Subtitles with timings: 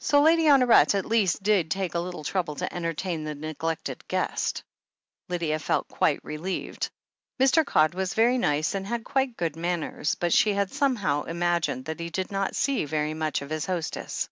[0.00, 4.64] So Lady Honoret, at least, did take a little trouble to entertain the neglected guest!
[5.28, 6.90] Lydia felt quite relieved.
[7.38, 7.64] Mr.
[7.64, 12.00] Codd was very nice, and had quite good manners, but she had somehow imagined that
[12.00, 14.28] he did not see very much of his hostess.